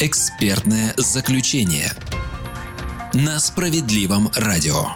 Экспертное 0.00 0.94
заключение 0.96 1.90
на 3.14 3.40
справедливом 3.40 4.28
радио. 4.36 4.90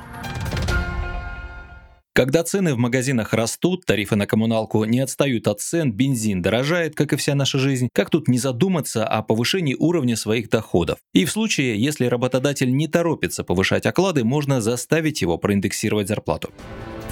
Когда 2.14 2.44
цены 2.44 2.72
в 2.72 2.78
магазинах 2.78 3.32
растут, 3.32 3.84
тарифы 3.84 4.14
на 4.14 4.28
коммуналку 4.28 4.84
не 4.84 5.00
отстают 5.00 5.48
от 5.48 5.60
цен, 5.60 5.92
бензин 5.92 6.40
дорожает, 6.40 6.94
как 6.94 7.12
и 7.12 7.16
вся 7.16 7.34
наша 7.34 7.58
жизнь, 7.58 7.88
как 7.92 8.10
тут 8.10 8.28
не 8.28 8.38
задуматься 8.38 9.04
о 9.04 9.22
повышении 9.22 9.74
уровня 9.76 10.14
своих 10.14 10.48
доходов? 10.48 11.00
И 11.12 11.24
в 11.24 11.32
случае, 11.32 11.82
если 11.82 12.06
работодатель 12.06 12.72
не 12.72 12.86
торопится 12.86 13.42
повышать 13.42 13.86
оклады, 13.86 14.22
можно 14.22 14.60
заставить 14.60 15.20
его 15.20 15.36
проиндексировать 15.36 16.06
зарплату. 16.06 16.52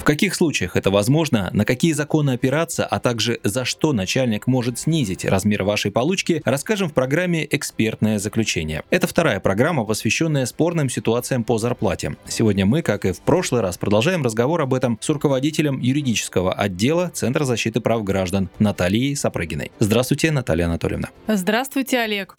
В 0.01 0.03
каких 0.03 0.33
случаях 0.33 0.75
это 0.75 0.89
возможно, 0.89 1.51
на 1.53 1.63
какие 1.63 1.91
законы 1.93 2.31
опираться, 2.31 2.87
а 2.87 2.99
также 2.99 3.39
за 3.43 3.65
что 3.65 3.93
начальник 3.93 4.47
может 4.47 4.79
снизить 4.79 5.25
размер 5.25 5.61
вашей 5.61 5.91
получки, 5.91 6.41
расскажем 6.43 6.89
в 6.89 6.93
программе 6.93 7.47
«Экспертное 7.47 8.17
заключение». 8.17 8.81
Это 8.89 9.05
вторая 9.05 9.39
программа, 9.39 9.85
посвященная 9.85 10.47
спорным 10.47 10.89
ситуациям 10.89 11.43
по 11.43 11.59
зарплате. 11.59 12.15
Сегодня 12.27 12.65
мы, 12.65 12.81
как 12.81 13.05
и 13.05 13.11
в 13.11 13.19
прошлый 13.19 13.61
раз, 13.61 13.77
продолжаем 13.77 14.23
разговор 14.23 14.61
об 14.61 14.73
этом 14.73 14.97
с 14.99 15.07
руководителем 15.07 15.79
юридического 15.79 16.51
отдела 16.51 17.11
Центра 17.13 17.45
защиты 17.45 17.79
прав 17.79 18.03
граждан 18.03 18.49
Натальей 18.57 19.15
Сапрыгиной. 19.15 19.71
Здравствуйте, 19.77 20.31
Наталья 20.31 20.65
Анатольевна. 20.65 21.09
Здравствуйте, 21.27 21.99
Олег. 21.99 22.37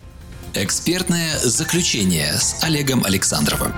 Экспертное 0.54 1.38
заключение 1.38 2.32
с 2.32 2.64
Олегом 2.64 3.04
Александровым. 3.04 3.72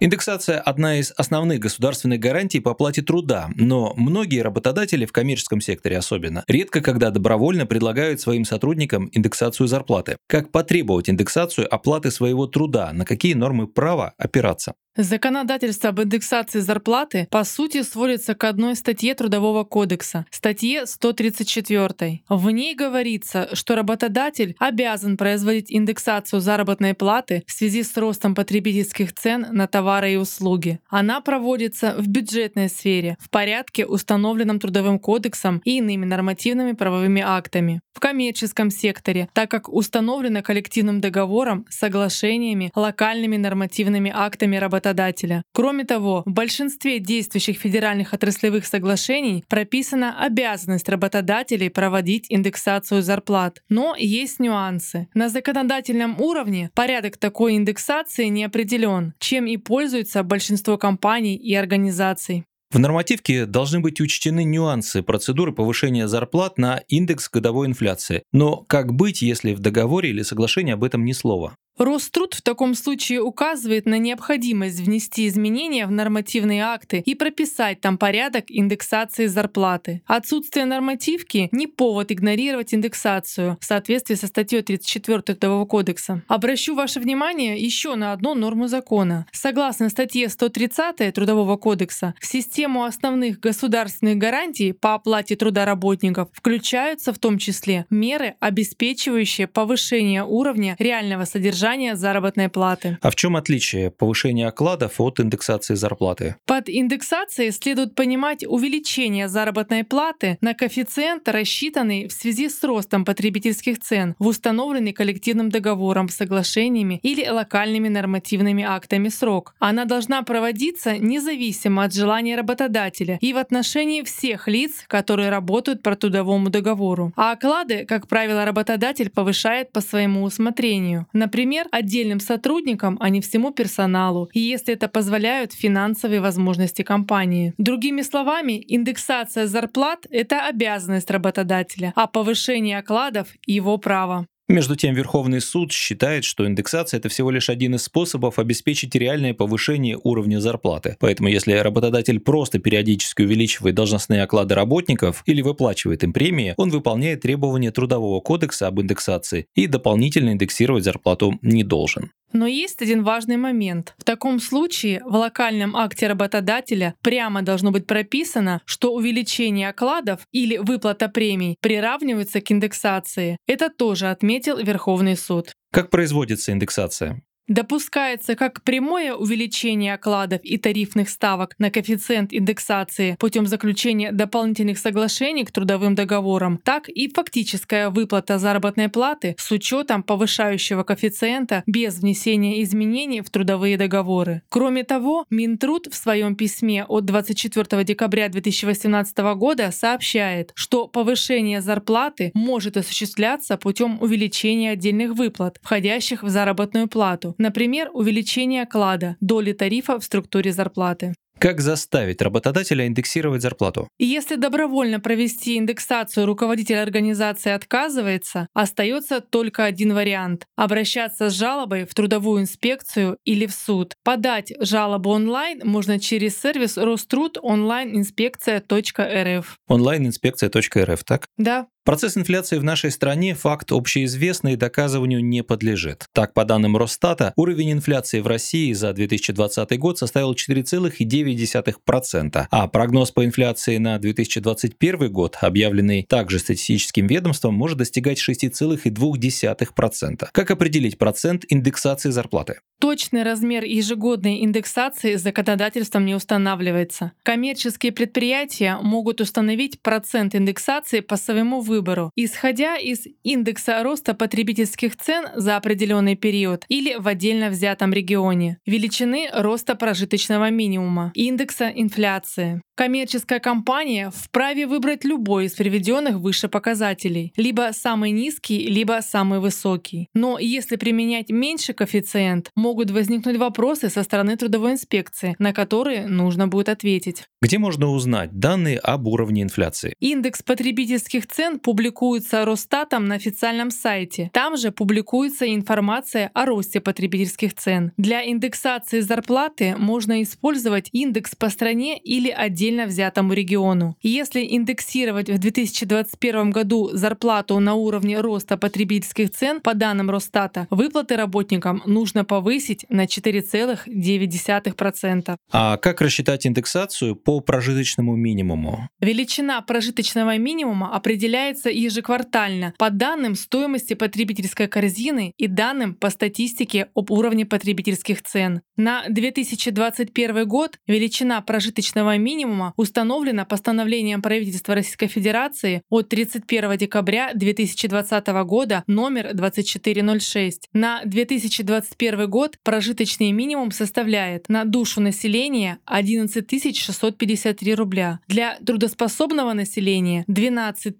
Индексация– 0.00 0.60
одна 0.64 0.98
из 0.98 1.12
основных 1.16 1.58
государственных 1.58 2.20
гарантий 2.20 2.60
по 2.60 2.70
оплате 2.70 3.02
труда, 3.02 3.50
но 3.56 3.94
многие 3.96 4.42
работодатели, 4.42 5.04
в 5.04 5.10
коммерческом 5.10 5.60
секторе 5.60 5.98
особенно, 5.98 6.44
редко 6.46 6.80
когда 6.80 7.10
добровольно 7.10 7.66
предлагают 7.66 8.20
своим 8.20 8.44
сотрудникам 8.44 9.10
индексацию 9.10 9.66
зарплаты. 9.66 10.16
Как 10.28 10.52
потребовать 10.52 11.10
индексацию 11.10 11.72
оплаты 11.72 12.12
своего 12.12 12.46
труда, 12.46 12.92
на 12.92 13.04
какие 13.04 13.34
нормы 13.34 13.66
права 13.66 14.12
опираться? 14.18 14.74
Законодательство 15.00 15.90
об 15.90 16.00
индексации 16.00 16.58
зарплаты 16.58 17.28
по 17.30 17.44
сути 17.44 17.82
сводится 17.82 18.34
к 18.34 18.42
одной 18.42 18.74
статье 18.74 19.14
Трудового 19.14 19.62
кодекса, 19.62 20.26
статье 20.28 20.86
134. 20.86 22.22
В 22.28 22.50
ней 22.50 22.74
говорится, 22.74 23.48
что 23.52 23.76
работодатель 23.76 24.56
обязан 24.58 25.16
производить 25.16 25.70
индексацию 25.70 26.40
заработной 26.40 26.94
платы 26.94 27.44
в 27.46 27.52
связи 27.52 27.84
с 27.84 27.96
ростом 27.96 28.34
потребительских 28.34 29.14
цен 29.14 29.46
на 29.52 29.68
товары 29.68 30.14
и 30.14 30.16
услуги. 30.16 30.80
Она 30.88 31.20
проводится 31.20 31.94
в 31.96 32.08
бюджетной 32.08 32.68
сфере 32.68 33.16
в 33.20 33.30
порядке, 33.30 33.86
установленном 33.86 34.58
Трудовым 34.58 34.98
кодексом 34.98 35.62
и 35.64 35.78
иными 35.78 36.06
нормативными 36.06 36.72
правовыми 36.72 37.22
актами. 37.24 37.82
В 37.92 38.00
коммерческом 38.00 38.70
секторе, 38.70 39.28
так 39.32 39.48
как 39.48 39.68
установлено 39.68 40.42
коллективным 40.42 41.00
договором, 41.00 41.66
соглашениями, 41.68 42.72
локальными 42.74 43.36
нормативными 43.36 44.12
актами 44.12 44.56
работодателя 44.56 44.87
работодателя. 44.88 45.42
Кроме 45.52 45.84
того, 45.84 46.22
в 46.26 46.32
большинстве 46.32 46.98
действующих 46.98 47.58
федеральных 47.58 48.14
отраслевых 48.14 48.66
соглашений 48.66 49.44
прописана 49.48 50.24
обязанность 50.24 50.88
работодателей 50.88 51.70
проводить 51.70 52.26
индексацию 52.28 53.02
зарплат. 53.02 53.62
Но 53.68 53.94
есть 53.96 54.40
нюансы. 54.40 55.08
На 55.14 55.28
законодательном 55.28 56.20
уровне 56.20 56.70
порядок 56.74 57.16
такой 57.16 57.56
индексации 57.56 58.26
не 58.26 58.44
определен, 58.44 59.14
чем 59.18 59.46
и 59.46 59.56
пользуется 59.56 60.22
большинство 60.22 60.78
компаний 60.78 61.36
и 61.36 61.54
организаций. 61.54 62.44
В 62.70 62.78
нормативке 62.78 63.46
должны 63.46 63.80
быть 63.80 63.98
учтены 63.98 64.44
нюансы 64.44 65.02
процедуры 65.02 65.52
повышения 65.52 66.06
зарплат 66.06 66.58
на 66.58 66.82
индекс 66.88 67.30
годовой 67.30 67.66
инфляции. 67.66 68.22
Но 68.30 68.56
как 68.68 68.92
быть, 68.92 69.22
если 69.22 69.54
в 69.54 69.60
договоре 69.60 70.10
или 70.10 70.22
соглашении 70.22 70.74
об 70.74 70.84
этом 70.84 71.02
ни 71.06 71.12
слова? 71.12 71.56
Роструд 71.78 72.34
в 72.34 72.42
таком 72.42 72.74
случае 72.74 73.22
указывает 73.22 73.86
на 73.86 73.98
необходимость 73.98 74.80
внести 74.80 75.28
изменения 75.28 75.86
в 75.86 75.92
нормативные 75.92 76.64
акты 76.64 76.98
и 76.98 77.14
прописать 77.14 77.80
там 77.80 77.98
порядок 77.98 78.46
индексации 78.48 79.26
зарплаты. 79.26 80.02
Отсутствие 80.06 80.64
нормативки— 80.64 81.48
не 81.52 81.68
повод 81.68 82.10
игнорировать 82.10 82.74
индексацию 82.74 83.58
в 83.60 83.64
соответствии 83.64 84.16
со 84.16 84.26
статьей 84.26 84.62
34 84.62 85.22
Трудового 85.22 85.66
кодекса. 85.66 86.22
Обращу 86.26 86.74
ваше 86.74 86.98
внимание 86.98 87.58
еще 87.58 87.94
на 87.94 88.12
одну 88.12 88.34
норму 88.34 88.66
закона. 88.66 89.26
Согласно 89.32 89.88
статье 89.88 90.28
130 90.28 91.14
Трудового 91.14 91.56
кодекса, 91.56 92.14
в 92.20 92.26
систему 92.26 92.82
основных 92.84 93.38
государственных 93.38 94.18
гарантий 94.18 94.72
по 94.72 94.94
оплате 94.94 95.36
труда 95.36 95.64
работников 95.64 96.28
включаются 96.32 97.12
в 97.12 97.18
том 97.18 97.38
числе 97.38 97.86
меры, 97.88 98.34
обеспечивающие 98.40 99.46
повышение 99.46 100.24
уровня 100.24 100.74
реального 100.80 101.24
содержания 101.24 101.67
удержания 101.68 101.96
заработной 101.96 102.48
платы. 102.48 102.98
А 103.02 103.10
в 103.10 103.14
чем 103.14 103.36
отличие 103.36 103.90
повышения 103.90 104.48
окладов 104.48 105.00
от 105.00 105.20
индексации 105.20 105.74
зарплаты? 105.74 106.36
Под 106.46 106.68
индексацией 106.68 107.52
следует 107.52 107.94
понимать 107.94 108.44
увеличение 108.46 109.28
заработной 109.28 109.84
платы 109.84 110.38
на 110.40 110.54
коэффициент, 110.54 111.28
рассчитанный 111.28 112.08
в 112.08 112.12
связи 112.12 112.48
с 112.48 112.64
ростом 112.64 113.04
потребительских 113.04 113.80
цен 113.80 114.14
в 114.18 114.26
установленный 114.28 114.92
коллективным 114.92 115.50
договором, 115.50 116.08
соглашениями 116.08 117.00
или 117.02 117.28
локальными 117.28 117.88
нормативными 117.88 118.64
актами 118.64 119.10
срок. 119.10 119.54
Она 119.58 119.84
должна 119.84 120.22
проводиться 120.22 120.96
независимо 120.96 121.84
от 121.84 121.94
желания 121.94 122.36
работодателя 122.36 123.18
и 123.20 123.32
в 123.32 123.36
отношении 123.36 124.02
всех 124.02 124.48
лиц, 124.48 124.84
которые 124.86 125.28
работают 125.30 125.82
по 125.82 125.94
трудовому 125.94 126.48
договору. 126.48 127.12
А 127.16 127.32
оклады, 127.32 127.84
как 127.84 128.08
правило, 128.08 128.44
работодатель 128.44 129.10
повышает 129.10 129.72
по 129.72 129.80
своему 129.80 130.22
усмотрению. 130.22 131.06
Например, 131.12 131.57
например, 131.58 131.68
отдельным 131.70 132.20
сотрудникам, 132.20 132.96
а 133.00 133.08
не 133.08 133.20
всему 133.20 133.52
персоналу, 133.52 134.28
и 134.32 134.40
если 134.40 134.74
это 134.74 134.88
позволяют 134.88 135.52
финансовые 135.52 136.20
возможности 136.20 136.82
компании. 136.82 137.54
Другими 137.58 138.02
словами, 138.02 138.64
индексация 138.68 139.46
зарплат— 139.46 140.06
это 140.10 140.46
обязанность 140.46 141.10
работодателя, 141.10 141.92
а 141.96 142.06
повышение 142.06 142.78
окладов— 142.78 143.28
его 143.46 143.78
право. 143.78 144.26
Между 144.50 144.76
тем, 144.76 144.94
Верховный 144.94 145.42
суд 145.42 145.72
считает, 145.72 146.24
что 146.24 146.46
индексация– 146.46 146.96
это 146.98 147.10
всего 147.10 147.30
лишь 147.30 147.50
один 147.50 147.74
из 147.74 147.82
способов 147.82 148.38
обеспечить 148.38 148.94
реальное 148.94 149.34
повышение 149.34 149.98
уровня 150.02 150.40
зарплаты. 150.40 150.96
Поэтому 151.00 151.28
если 151.28 151.52
работодатель 151.52 152.18
просто 152.18 152.58
периодически 152.58 153.20
увеличивает 153.20 153.74
должностные 153.74 154.22
оклады 154.22 154.54
работников 154.54 155.22
или 155.26 155.42
выплачивает 155.42 156.02
им 156.02 156.14
премии, 156.14 156.54
он 156.56 156.70
выполняет 156.70 157.20
требования 157.20 157.72
Трудового 157.72 158.20
кодекса 158.20 158.68
об 158.68 158.80
индексации 158.80 159.46
и 159.54 159.66
дополнительно 159.66 160.30
индексировать 160.30 160.82
зарплату 160.82 161.38
не 161.42 161.62
должен. 161.62 162.10
Но 162.32 162.46
есть 162.46 162.82
один 162.82 163.02
важный 163.02 163.36
момент. 163.36 163.94
В 163.98 164.04
таком 164.04 164.40
случае 164.40 165.02
в 165.04 165.14
локальном 165.14 165.76
акте 165.76 166.06
работодателя 166.06 166.94
прямо 167.02 167.42
должно 167.42 167.70
быть 167.70 167.86
прописано, 167.86 168.60
что 168.64 168.94
увеличение 168.94 169.70
окладов 169.70 170.20
или 170.32 170.58
выплата 170.58 171.08
премий 171.08 171.56
приравниваются 171.60 172.40
к 172.40 172.50
индексации. 172.50 173.38
Это 173.46 173.70
тоже 173.70 174.10
отметил 174.10 174.58
Верховный 174.58 175.16
суд. 175.16 175.52
Как 175.72 175.90
производится 175.90 176.52
индексация? 176.52 177.22
Допускается 177.48 178.34
как 178.34 178.62
прямое 178.62 179.14
увеличение 179.14 179.94
окладов 179.94 180.40
и 180.42 180.58
тарифных 180.58 181.08
ставок 181.08 181.54
на 181.58 181.70
коэффициент 181.70 182.34
индексации 182.34 183.16
путем 183.18 183.46
заключения 183.46 184.12
дополнительных 184.12 184.78
соглашений 184.78 185.46
к 185.46 185.50
трудовым 185.50 185.94
договорам, 185.94 186.60
так 186.62 186.90
и 186.90 187.10
фактическая 187.10 187.88
выплата 187.88 188.38
заработной 188.38 188.90
платы 188.90 189.34
с 189.38 189.50
учетом 189.50 190.02
повышающего 190.02 190.82
коэффициента 190.82 191.62
без 191.66 192.00
внесения 192.00 192.62
изменений 192.62 193.22
в 193.22 193.30
трудовые 193.30 193.78
договоры. 193.78 194.42
Кроме 194.50 194.84
того, 194.84 195.24
Минтруд 195.30 195.88
в 195.90 195.94
своем 195.94 196.36
письме 196.36 196.84
от 196.84 197.06
24 197.06 197.82
декабря 197.82 198.28
2018 198.28 199.16
года 199.36 199.70
сообщает, 199.70 200.52
что 200.54 200.86
повышение 200.86 201.62
зарплаты 201.62 202.30
может 202.34 202.76
осуществляться 202.76 203.56
путем 203.56 203.96
увеличения 204.02 204.72
отдельных 204.72 205.14
выплат, 205.14 205.58
входящих 205.62 206.22
в 206.22 206.28
заработную 206.28 206.88
плату, 206.88 207.36
Например, 207.38 207.88
увеличение 207.92 208.64
оклада, 208.64 209.16
доли 209.20 209.52
тарифа 209.52 209.98
в 209.98 210.04
структуре 210.04 210.52
зарплаты. 210.52 211.14
Как 211.38 211.60
заставить 211.60 212.20
работодателя 212.20 212.88
индексировать 212.88 213.42
зарплату? 213.42 213.88
Если 213.98 214.34
добровольно 214.34 214.98
провести 214.98 215.56
индексацию 215.56 216.26
руководитель 216.26 216.78
организации 216.78 217.52
отказывается, 217.52 218.48
остается 218.54 219.20
только 219.20 219.64
один 219.64 219.94
вариант— 219.94 220.46
обращаться 220.56 221.30
с 221.30 221.34
жалобой 221.34 221.86
в 221.86 221.94
трудовую 221.94 222.42
инспекцию 222.42 223.18
или 223.24 223.46
в 223.46 223.52
суд. 223.52 223.94
Подать 224.02 224.52
жалобу 224.58 225.10
онлайн 225.10 225.60
можно 225.62 226.00
через 226.00 226.36
сервис 226.40 226.76
Роструд 226.76 227.38
онлайн-инспекция.рф. 227.40 229.58
Онлайн-инспекция.рф, 229.68 231.04
так? 231.04 231.28
Да. 231.36 231.68
Процесс 231.88 232.18
инфляции 232.18 232.58
в 232.58 232.64
нашей 232.64 232.90
стране– 232.90 233.34
факт 233.36 233.72
общеизвестный 233.72 234.52
и 234.52 234.56
доказыванию 234.56 235.24
не 235.24 235.42
подлежит. 235.42 236.04
Так, 236.12 236.34
по 236.34 236.44
данным 236.44 236.76
Росстата, 236.76 237.32
уровень 237.34 237.72
инфляции 237.72 238.20
в 238.20 238.26
России 238.26 238.74
за 238.74 238.92
2020 238.92 239.78
год 239.78 239.96
составил 239.96 240.34
4,9%, 240.34 242.46
а 242.50 242.68
прогноз 242.68 243.10
по 243.10 243.24
инфляции 243.24 243.78
на 243.78 243.98
2021 243.98 245.10
год, 245.10 245.38
объявленный 245.40 246.04
также 246.06 246.40
статистическим 246.40 247.06
ведомством, 247.06 247.54
может 247.54 247.78
достигать 247.78 248.18
6,2%. 248.18 250.28
Как 250.30 250.50
определить 250.50 250.98
процент 250.98 251.46
индексации 251.48 252.10
зарплаты? 252.10 252.60
Точный 252.80 253.24
размер 253.24 253.64
ежегодной 253.64 254.44
индексации 254.44 255.16
законодательством 255.16 256.06
не 256.06 256.14
устанавливается. 256.14 257.12
Коммерческие 257.24 257.90
предприятия 257.90 258.78
могут 258.80 259.20
установить 259.20 259.82
процент 259.82 260.36
индексации 260.36 261.00
по 261.00 261.16
своему 261.16 261.60
выбору, 261.60 262.12
исходя 262.14 262.76
из 262.76 263.06
индекса 263.24 263.82
роста 263.82 264.14
потребительских 264.14 264.96
цен 264.96 265.26
за 265.34 265.56
определенный 265.56 266.14
период 266.14 266.64
или 266.68 266.94
в 266.94 267.08
отдельно 267.08 267.50
взятом 267.50 267.92
регионе, 267.92 268.58
величины 268.64 269.28
роста 269.32 269.74
прожиточного 269.74 270.50
минимума, 270.50 271.10
индекса 271.14 271.68
инфляции. 271.74 272.62
Коммерческая 272.78 273.40
компания 273.40 274.12
вправе 274.14 274.68
выбрать 274.68 275.04
любой 275.04 275.46
из 275.46 275.54
приведенных 275.54 276.18
выше 276.20 276.46
показателей, 276.48 277.32
либо 277.34 277.70
самый 277.72 278.12
низкий, 278.12 278.68
либо 278.68 279.00
самый 279.02 279.40
высокий. 279.40 280.08
Но 280.14 280.38
если 280.38 280.76
применять 280.76 281.28
меньший 281.28 281.74
коэффициент, 281.74 282.52
могут 282.54 282.92
возникнуть 282.92 283.36
вопросы 283.36 283.90
со 283.90 284.04
стороны 284.04 284.36
трудовой 284.36 284.74
инспекции, 284.74 285.34
на 285.40 285.52
которые 285.52 286.06
нужно 286.06 286.46
будет 286.46 286.68
ответить. 286.68 287.24
Где 287.42 287.58
можно 287.58 287.88
узнать 287.88 288.38
данные 288.38 288.78
об 288.78 289.08
уровне 289.08 289.42
инфляции? 289.42 289.96
Индекс 289.98 290.44
потребительских 290.44 291.26
цен 291.26 291.58
публикуется 291.58 292.44
Росстатом 292.44 293.06
на 293.06 293.16
официальном 293.16 293.72
сайте. 293.72 294.30
Там 294.32 294.56
же 294.56 294.70
публикуется 294.70 295.52
информация 295.52 296.30
о 296.32 296.46
росте 296.46 296.80
потребительских 296.80 297.54
цен. 297.54 297.90
Для 297.96 298.24
индексации 298.24 299.00
зарплаты 299.00 299.74
можно 299.76 300.22
использовать 300.22 300.90
индекс 300.92 301.34
по 301.34 301.48
стране 301.48 301.98
или 301.98 302.30
отдельно 302.30 302.67
отдельно 302.68 302.86
взятому 302.86 303.32
региону. 303.32 303.96
Если 304.02 304.40
индексировать 304.40 305.30
в 305.30 305.38
2021 305.38 306.50
году 306.50 306.90
зарплату 306.92 307.58
на 307.60 307.74
уровне 307.74 308.20
роста 308.20 308.58
потребительских 308.58 309.30
цен 309.30 309.60
по 309.60 309.74
данным 309.74 310.10
Росстата, 310.10 310.66
выплаты 310.70 311.16
работникам 311.16 311.82
нужно 311.86 312.24
повысить 312.24 312.84
на 312.90 313.06
4,9%. 313.06 315.36
А 315.52 315.76
как 315.78 316.00
рассчитать 316.00 316.46
индексацию 316.46 317.16
по 317.16 317.40
прожиточному 317.40 318.14
минимуму? 318.16 318.88
Величина 319.00 319.60
прожиточного 319.62 320.36
минимума 320.36 320.94
определяется 320.94 321.70
ежеквартально 321.70 322.74
по 322.78 322.90
данным 322.90 323.34
стоимости 323.34 323.94
потребительской 323.94 324.68
корзины 324.68 325.32
и 325.38 325.46
данным 325.46 325.94
по 325.94 326.10
статистике 326.10 326.88
об 326.94 327.10
уровне 327.10 327.46
потребительских 327.46 328.22
цен. 328.22 328.60
На 328.76 329.04
2021 329.08 330.46
год 330.46 330.78
величина 330.86 331.40
прожиточного 331.40 332.18
минимума 332.18 332.57
минимума 332.58 332.74
установлена 332.76 333.44
постановлением 333.44 334.22
правительства 334.22 334.74
Российской 334.74 335.06
Федерации 335.06 335.82
от 335.88 336.08
31 336.08 336.76
декабря 336.76 337.32
2020 337.34 338.26
года 338.44 338.84
номер 338.86 339.34
2406. 339.34 340.68
На 340.72 341.02
2021 341.04 342.30
год 342.30 342.56
прожиточный 342.62 343.32
минимум 343.32 343.70
составляет 343.70 344.48
на 344.48 344.64
душу 344.64 345.00
населения 345.00 345.78
11 345.84 346.76
653 346.76 347.74
рубля. 347.74 348.20
Для 348.28 348.58
трудоспособного 348.58 349.52
населения 349.52 350.24
12 350.26 350.96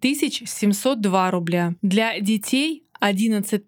702 0.47 1.31
рубля. 1.31 1.75
Для 1.83 2.21
детей 2.21 2.85
11 3.01 3.67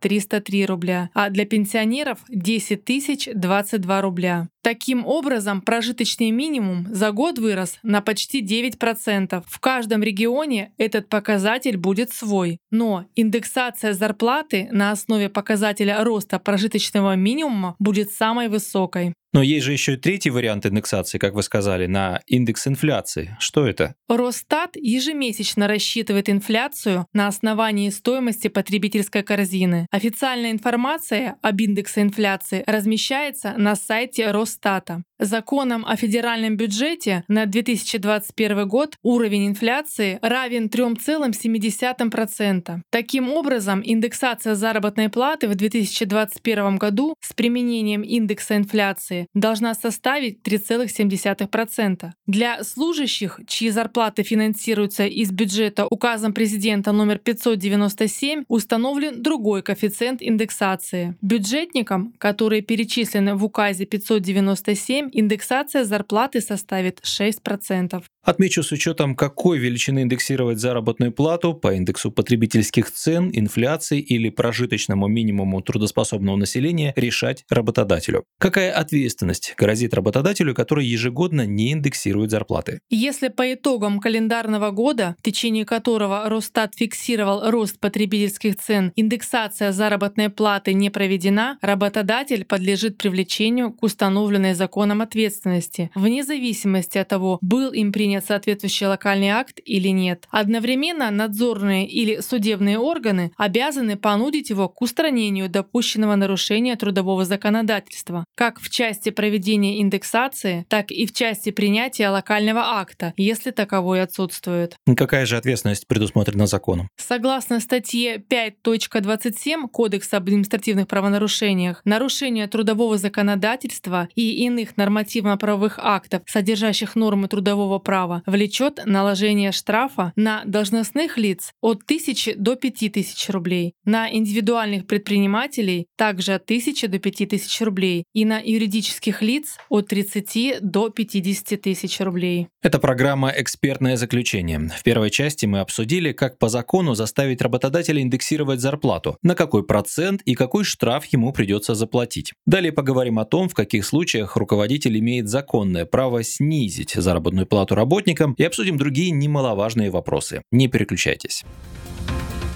303 0.00 0.66
рубля, 0.66 1.10
а 1.14 1.30
для 1.30 1.44
пенсионеров 1.44 2.20
10 2.28 3.30
022 3.34 4.00
рубля. 4.00 4.48
Таким 4.62 5.06
образом, 5.06 5.62
прожиточный 5.62 6.30
минимум 6.30 6.86
за 6.90 7.10
год 7.12 7.38
вырос 7.38 7.78
на 7.82 8.02
почти 8.02 8.44
9%. 8.44 9.42
В 9.46 9.60
каждом 9.60 10.02
регионе 10.02 10.72
этот 10.76 11.08
показатель 11.08 11.76
будет 11.76 12.12
свой. 12.12 12.58
Но 12.70 13.06
индексация 13.14 13.94
зарплаты 13.94 14.68
на 14.70 14.90
основе 14.90 15.28
показателя 15.30 16.04
роста 16.04 16.38
прожиточного 16.38 17.16
минимума 17.16 17.76
будет 17.78 18.10
самой 18.10 18.48
высокой. 18.48 19.14
Но 19.32 19.42
есть 19.42 19.66
же 19.66 19.72
еще 19.72 19.94
и 19.94 19.96
третий 19.96 20.30
вариант 20.30 20.64
индексации, 20.64 21.18
как 21.18 21.34
вы 21.34 21.42
сказали, 21.42 21.86
на 21.86 22.20
индекс 22.26 22.66
инфляции. 22.66 23.36
Что 23.38 23.66
это? 23.66 23.94
Росстат 24.08 24.76
ежемесячно 24.76 25.68
рассчитывает 25.68 26.30
инфляцию 26.30 27.06
на 27.12 27.26
основании 27.26 27.90
стоимости 27.90 28.48
потребительской 28.48 29.22
корзины. 29.22 29.86
Официальная 29.90 30.50
информация 30.50 31.36
об 31.42 31.60
индексе 31.60 32.02
инфляции 32.02 32.64
размещается 32.66 33.54
на 33.56 33.76
сайте 33.76 34.30
Росстата. 34.30 35.02
Законом 35.18 35.84
о 35.84 35.96
федеральном 35.96 36.56
бюджете 36.56 37.24
на 37.26 37.46
2021 37.46 38.68
год 38.68 38.94
уровень 39.02 39.48
инфляции 39.48 40.20
равен 40.22 40.66
3,7%. 40.66 42.80
Таким 42.90 43.28
образом, 43.28 43.82
индексация 43.84 44.54
заработной 44.54 45.08
платы 45.08 45.48
в 45.48 45.56
2021 45.56 46.76
году 46.76 47.16
с 47.20 47.32
применением 47.32 48.02
индекса 48.02 48.56
инфляции 48.56 49.26
должна 49.34 49.74
составить 49.74 50.46
3,7%. 50.46 52.12
Для 52.28 52.62
служащих, 52.62 53.40
чьи 53.48 53.70
зарплаты 53.70 54.22
финансируются 54.22 55.06
из 55.06 55.32
бюджета 55.32 55.88
указом 55.90 56.32
президента 56.32 56.92
номер 56.92 57.18
597, 57.18 58.44
установлен 58.46 59.20
другой 59.20 59.62
коэффициент 59.62 60.22
индексации. 60.22 61.16
Бюджетникам, 61.22 62.12
которые 62.18 62.62
перечислены 62.62 63.34
в 63.34 63.44
указе 63.44 63.84
597, 63.84 65.07
индексация 65.12 65.84
зарплаты 65.84 66.40
составит 66.40 67.00
6%. 67.00 68.02
Отмечу 68.22 68.62
с 68.62 68.72
учетом, 68.72 69.16
какой 69.16 69.58
величины 69.58 70.02
индексировать 70.02 70.58
заработную 70.58 71.12
плату 71.12 71.54
по 71.54 71.72
индексу 71.72 72.10
потребительских 72.12 72.90
цен, 72.90 73.30
инфляции 73.32 74.00
или 74.00 74.28
прожиточному 74.28 75.08
минимуму 75.08 75.62
трудоспособного 75.62 76.36
населения 76.36 76.92
решать 76.94 77.44
работодателю. 77.48 78.24
Какая 78.38 78.70
ответственность 78.72 79.54
грозит 79.56 79.94
работодателю, 79.94 80.54
который 80.54 80.84
ежегодно 80.84 81.46
не 81.46 81.72
индексирует 81.72 82.30
зарплаты? 82.30 82.80
Если 82.90 83.28
по 83.28 83.54
итогам 83.54 83.98
календарного 83.98 84.72
года, 84.72 85.16
в 85.18 85.22
течение 85.22 85.64
которого 85.64 86.28
Росстат 86.28 86.74
фиксировал 86.74 87.50
рост 87.50 87.80
потребительских 87.80 88.56
цен, 88.56 88.92
индексация 88.94 89.72
заработной 89.72 90.28
платы 90.28 90.74
не 90.74 90.90
проведена, 90.90 91.58
работодатель 91.62 92.44
подлежит 92.44 92.98
привлечению 92.98 93.72
к 93.72 93.82
установленной 93.82 94.52
законом 94.54 94.97
ответственности, 95.02 95.90
вне 95.94 96.22
зависимости 96.24 96.98
от 96.98 97.08
того, 97.08 97.38
был 97.40 97.72
им 97.72 97.92
принят 97.92 98.24
соответствующий 98.24 98.86
локальный 98.86 99.30
акт 99.30 99.60
или 99.64 99.88
нет. 99.88 100.26
Одновременно 100.30 101.10
надзорные 101.10 101.86
или 101.86 102.20
судебные 102.20 102.78
органы 102.78 103.32
обязаны 103.36 103.96
понудить 103.96 104.50
его 104.50 104.68
к 104.68 104.80
устранению 104.80 105.48
допущенного 105.48 106.14
нарушения 106.14 106.76
трудового 106.76 107.24
законодательства, 107.24 108.24
как 108.36 108.60
в 108.60 108.70
части 108.70 109.10
проведения 109.10 109.80
индексации, 109.80 110.64
так 110.68 110.90
и 110.90 111.06
в 111.06 111.12
части 111.12 111.50
принятия 111.50 112.08
локального 112.08 112.78
акта, 112.78 113.12
если 113.16 113.50
таковой 113.50 114.02
отсутствует. 114.02 114.76
Какая 114.96 115.26
же 115.26 115.36
ответственность 115.36 115.86
предусмотрена 115.86 116.46
законом? 116.46 116.88
Согласно 116.96 117.60
статье 117.60 118.16
5.27 118.16 119.68
Кодекса 119.68 120.18
об 120.18 120.28
административных 120.28 120.86
правонарушениях, 120.86 121.80
нарушение 121.84 122.46
трудового 122.46 122.98
законодательства 122.98 124.08
и 124.14 124.44
иных 124.44 124.76
нормативно-правовых 124.88 125.78
актов, 125.78 126.22
содержащих 126.26 126.96
нормы 126.96 127.28
трудового 127.28 127.78
права, 127.78 128.22
влечет 128.26 128.80
наложение 128.86 129.52
штрафа 129.52 130.12
на 130.16 130.42
должностных 130.46 131.18
лиц 131.18 131.52
от 131.60 131.82
1000 131.84 132.36
до 132.36 132.56
5000 132.56 133.28
рублей, 133.30 133.74
на 133.84 134.10
индивидуальных 134.10 134.86
предпринимателей 134.86 135.86
также 135.96 136.34
от 136.34 136.44
1000 136.44 136.88
до 136.88 136.98
5000 136.98 137.60
рублей 137.62 138.04
и 138.14 138.24
на 138.24 138.40
юридических 138.42 139.20
лиц 139.20 139.58
от 139.68 139.88
30 139.88 140.60
до 140.62 140.88
50 140.88 141.60
тысяч 141.60 142.00
рублей. 142.00 142.48
Это 142.62 142.78
программа 142.78 143.32
«Экспертное 143.36 143.96
заключение». 143.96 144.70
В 144.74 144.82
первой 144.82 145.10
части 145.10 145.44
мы 145.44 145.60
обсудили, 145.60 146.12
как 146.12 146.38
по 146.38 146.48
закону 146.48 146.94
заставить 146.94 147.42
работодателя 147.42 148.00
индексировать 148.00 148.60
зарплату, 148.60 149.18
на 149.22 149.34
какой 149.34 149.66
процент 149.66 150.22
и 150.22 150.34
какой 150.34 150.64
штраф 150.64 151.04
ему 151.06 151.32
придется 151.32 151.74
заплатить. 151.74 152.32
Далее 152.46 152.72
поговорим 152.72 153.18
о 153.18 153.24
том, 153.24 153.48
в 153.48 153.54
каких 153.54 153.84
случаях 153.84 154.36
руководитель 154.36 154.77
имеет 154.86 155.28
законное 155.28 155.84
право 155.84 156.22
снизить 156.22 156.92
заработную 156.94 157.46
плату 157.46 157.74
работникам 157.74 158.34
и 158.34 158.44
обсудим 158.44 158.78
другие 158.78 159.10
немаловажные 159.10 159.90
вопросы. 159.90 160.42
Не 160.50 160.68
переключайтесь. 160.68 161.44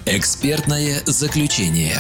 Экспертное 0.07 1.00
заключение. 1.07 1.97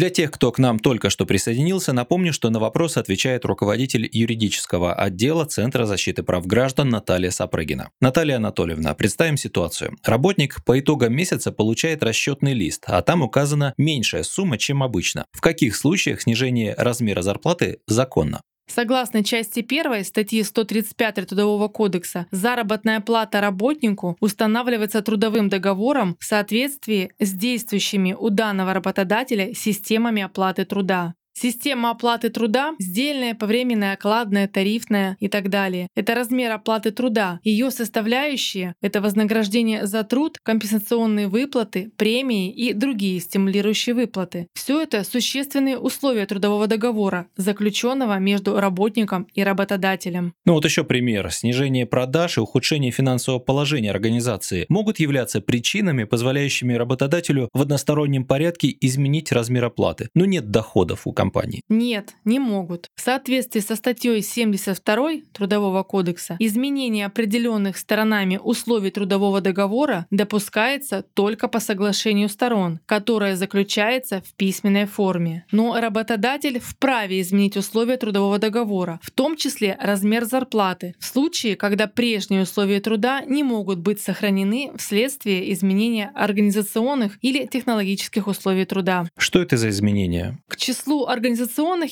Для 0.00 0.08
тех, 0.08 0.30
кто 0.30 0.50
к 0.50 0.58
нам 0.58 0.78
только 0.78 1.10
что 1.10 1.26
присоединился, 1.26 1.92
напомню, 1.92 2.32
что 2.32 2.48
на 2.48 2.58
вопрос 2.58 2.96
отвечает 2.96 3.44
руководитель 3.44 4.08
юридического 4.10 4.94
отдела 4.94 5.44
Центра 5.44 5.84
защиты 5.84 6.22
прав 6.22 6.46
граждан 6.46 6.88
Наталья 6.88 7.30
Сапрыгина. 7.30 7.90
Наталья 8.00 8.36
Анатольевна, 8.36 8.94
представим 8.94 9.36
ситуацию. 9.36 9.98
Работник 10.02 10.64
по 10.64 10.80
итогам 10.80 11.12
месяца 11.12 11.52
получает 11.52 12.02
расчетный 12.02 12.54
лист, 12.54 12.84
а 12.86 13.02
там 13.02 13.20
указана 13.20 13.74
меньшая 13.76 14.22
сумма, 14.22 14.56
чем 14.56 14.82
обычно. 14.82 15.26
В 15.32 15.42
каких 15.42 15.76
случаях 15.76 16.22
снижение 16.22 16.74
размера 16.78 17.20
зарплаты 17.20 17.80
законно? 17.86 18.40
Согласно 18.72 19.24
части 19.24 19.60
1 19.60 20.04
статьи 20.04 20.42
135 20.42 21.26
Трудового 21.26 21.68
кодекса, 21.68 22.26
заработная 22.30 23.00
плата 23.00 23.40
работнику 23.40 24.16
устанавливается 24.20 25.02
трудовым 25.02 25.48
договором 25.48 26.16
в 26.20 26.24
соответствии 26.24 27.10
с 27.18 27.32
действующими 27.32 28.14
у 28.18 28.30
данного 28.30 28.72
работодателя 28.72 29.54
системами 29.54 30.22
оплаты 30.22 30.64
труда. 30.64 31.14
Система 31.40 31.92
оплаты 31.92 32.28
труда, 32.28 32.74
сдельная, 32.78 33.34
повременная, 33.34 33.94
окладная, 33.94 34.46
тарифная 34.46 35.16
и 35.20 35.28
так 35.28 35.48
далее. 35.48 35.88
Это 35.96 36.14
размер 36.14 36.52
оплаты 36.52 36.90
труда. 36.90 37.40
Ее 37.42 37.70
составляющие— 37.70 38.74
это 38.82 39.00
вознаграждение 39.00 39.86
за 39.86 40.04
труд, 40.04 40.36
компенсационные 40.42 41.28
выплаты, 41.28 41.92
премии 41.96 42.52
и 42.52 42.74
другие 42.74 43.20
стимулирующие 43.20 43.94
выплаты. 43.94 44.48
Все 44.52 44.82
это 44.82 45.02
существенные 45.02 45.78
условия 45.78 46.26
трудового 46.26 46.66
договора, 46.66 47.26
заключенного 47.38 48.18
между 48.18 48.60
работником 48.60 49.26
и 49.32 49.42
работодателем. 49.42 50.34
Ну 50.44 50.52
вот 50.52 50.66
еще 50.66 50.84
пример. 50.84 51.30
Снижение 51.30 51.86
продаж 51.86 52.36
и 52.36 52.40
ухудшение 52.42 52.90
финансового 52.90 53.40
положения 53.40 53.90
организации 53.90 54.66
могут 54.68 55.00
являться 55.00 55.40
причинами, 55.40 56.04
позволяющими 56.04 56.74
работодателю 56.74 57.48
в 57.54 57.62
одностороннем 57.62 58.26
порядке 58.26 58.76
изменить 58.82 59.32
размер 59.32 59.64
оплаты. 59.64 60.10
Но 60.14 60.26
нет 60.26 60.50
доходов 60.50 61.06
у 61.06 61.14
компании? 61.14 61.29
Нет, 61.68 62.14
не 62.24 62.38
могут. 62.38 62.88
В 62.94 63.00
соответствии 63.00 63.60
со 63.60 63.76
статьей 63.76 64.22
72 64.22 65.10
Трудового 65.32 65.82
кодекса 65.82 66.36
изменение 66.38 67.06
определенных 67.06 67.76
сторонами 67.76 68.38
условий 68.42 68.90
трудового 68.90 69.40
договора 69.40 70.06
допускается 70.10 71.04
только 71.14 71.48
по 71.48 71.60
соглашению 71.60 72.28
сторон, 72.28 72.80
которое 72.86 73.36
заключается 73.36 74.22
в 74.22 74.34
письменной 74.34 74.86
форме. 74.86 75.44
Но 75.52 75.80
работодатель 75.80 76.58
вправе 76.60 77.20
изменить 77.20 77.56
условия 77.56 77.96
трудового 77.96 78.38
договора, 78.38 79.00
в 79.02 79.10
том 79.10 79.36
числе 79.36 79.76
размер 79.80 80.24
зарплаты, 80.24 80.94
в 80.98 81.04
случае, 81.04 81.56
когда 81.56 81.86
прежние 81.86 82.42
условия 82.42 82.80
труда 82.80 83.22
не 83.24 83.42
могут 83.42 83.78
быть 83.78 84.00
сохранены 84.00 84.72
вследствие 84.76 85.52
изменения 85.52 86.10
организационных 86.14 87.18
или 87.22 87.46
технологических 87.46 88.26
условий 88.26 88.64
труда. 88.64 89.06
Что 89.16 89.40
это 89.40 89.56
за 89.56 89.68
изменения? 89.70 90.38
К 90.48 90.56
числу 90.56 91.06
организационных 91.06 91.19